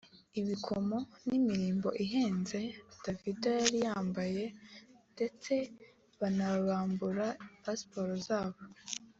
ibikomo 0.39 0.97
n’imirimbo 1.27 1.89
ihenze 2.03 2.59
Davido 3.03 3.49
yari 3.59 3.77
yambaye 3.85 4.43
ndetse 5.13 5.53
banabambura 6.19 7.27
pasiporo 7.63 8.13
zabo 8.27 8.59